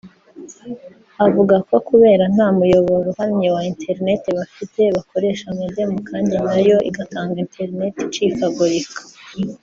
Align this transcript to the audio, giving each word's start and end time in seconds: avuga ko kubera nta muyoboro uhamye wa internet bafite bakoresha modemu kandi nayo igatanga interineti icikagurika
avuga 1.25 1.55
ko 1.67 1.75
kubera 1.87 2.23
nta 2.33 2.47
muyoboro 2.57 3.05
uhamye 3.13 3.47
wa 3.55 3.61
internet 3.71 4.23
bafite 4.37 4.81
bakoresha 4.95 5.45
modemu 5.59 5.97
kandi 6.09 6.35
nayo 6.47 6.77
igatanga 6.89 7.35
interineti 7.45 7.99
icikagurika 8.05 9.01